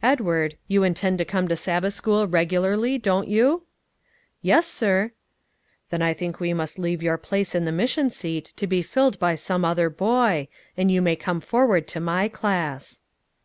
"Edward, 0.00 0.56
you 0.68 0.84
intend 0.84 1.18
to 1.18 1.24
come 1.24 1.48
to 1.48 1.56
Sabbath 1.56 1.92
school 1.92 2.28
regularly, 2.28 2.98
don't 2.98 3.26
you?" 3.26 3.64
"Yes, 4.42 4.64
sir." 4.64 5.10
"Then 5.88 6.00
I 6.00 6.14
think 6.14 6.38
we 6.38 6.54
must 6.54 6.78
leave 6.78 7.02
your 7.02 7.18
place 7.18 7.52
in 7.56 7.64
the 7.64 7.72
mission 7.72 8.10
seat 8.10 8.52
to 8.54 8.68
be 8.68 8.80
filled 8.80 9.18
by 9.18 9.34
some 9.34 9.64
other 9.64 9.90
boy, 9.90 10.46
and 10.76 10.88
you 10.88 11.02
may 11.02 11.16
come 11.16 11.40
forward 11.40 11.88
to 11.88 11.98
my 11.98 12.28
class." 12.28 13.00